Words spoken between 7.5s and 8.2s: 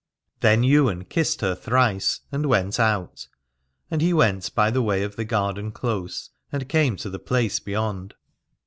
beyond.